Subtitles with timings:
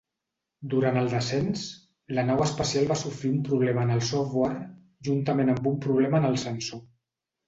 [0.69, 1.65] Durant el descens,
[2.19, 4.57] la nau espacial va sofrir un problema en el software
[5.09, 6.83] juntament amb un problema en el sensor.